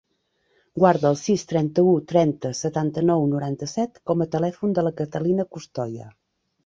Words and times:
Guarda 0.83 1.09
el 1.09 1.17
sis, 1.23 1.43
trenta-u, 1.51 1.91
trenta, 2.13 2.51
setanta-nou, 2.61 3.27
noranta-set 3.35 4.01
com 4.11 4.25
a 4.27 4.31
telèfon 4.37 4.75
de 4.79 4.87
la 4.89 4.95
Catalina 5.03 5.47
Costoya. 5.57 6.09